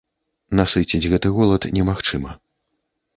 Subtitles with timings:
[0.59, 2.31] Насыціць гэты голад немагчыма.